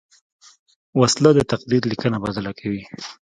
وسله 0.99 1.29
د 1.33 1.39
تقدیر 1.51 1.81
لیکنه 1.91 2.17
بدله 2.25 2.51
کوي 2.59 2.83